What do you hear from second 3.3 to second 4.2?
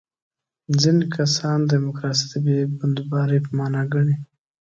په معنا ګڼي.